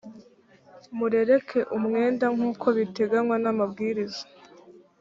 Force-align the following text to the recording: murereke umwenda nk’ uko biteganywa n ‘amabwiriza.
murereke 0.97 1.59
umwenda 1.77 2.25
nk’ 2.35 2.41
uko 2.51 2.67
biteganywa 2.77 3.35
n 3.43 3.45
‘amabwiriza. 3.51 4.23